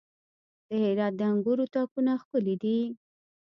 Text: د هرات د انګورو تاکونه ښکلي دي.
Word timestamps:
د 0.67 0.69
هرات 0.83 1.13
د 1.19 1.21
انګورو 1.31 1.65
تاکونه 1.73 2.11
ښکلي 2.21 2.55
دي. 2.63 2.79